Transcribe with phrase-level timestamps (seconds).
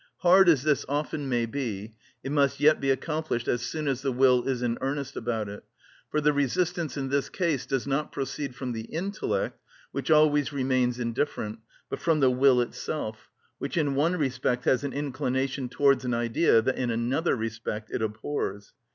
[0.21, 1.93] Hard as this often may be,
[2.23, 5.63] it must yet be accomplished as soon as the will is in earnest about it,
[6.09, 9.61] for the resistance in this case does not proceed from the intellect,
[9.91, 13.29] which always remains indifferent, but from the will itself,
[13.59, 18.01] which in one respect has an inclination towards an idea that in another respect it
[18.01, 18.73] abhors.